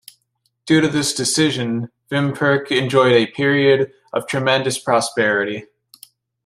Due 0.65 0.81
to 0.81 0.87
this 0.87 1.13
decision, 1.13 1.89
Vimperk 2.09 2.71
enjoyed 2.75 3.11
a 3.11 3.27
period 3.27 3.93
of 4.11 4.25
tremendous 4.25 4.79
prosperity. 4.79 5.67